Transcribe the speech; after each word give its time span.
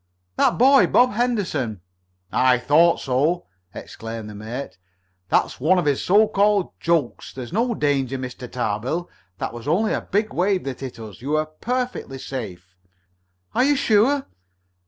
"That 0.35 0.57
boy, 0.57 0.87
Bob 0.87 1.11
Henderson." 1.11 1.81
"I 2.31 2.57
thought 2.57 2.99
so!" 2.99 3.45
exclaimed 3.71 4.31
the 4.31 4.33
mate. 4.33 4.79
"That's 5.29 5.59
one 5.59 5.77
of 5.77 5.85
his 5.85 6.03
so 6.03 6.27
called 6.27 6.71
'jokes.' 6.79 7.31
There's 7.33 7.53
no 7.53 7.75
danger, 7.75 8.17
Mr. 8.17 8.51
Tarbill. 8.51 9.11
That 9.37 9.53
was 9.53 9.67
only 9.67 9.93
a 9.93 10.01
big 10.01 10.33
wave 10.33 10.63
that 10.63 10.79
hit 10.79 10.97
us. 10.99 11.21
You 11.21 11.35
are 11.37 11.45
perfectly 11.45 12.17
safe." 12.17 12.75
"Are 13.53 13.63
you 13.63 13.75
sure?" 13.75 14.25